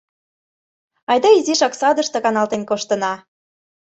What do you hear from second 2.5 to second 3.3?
коштына.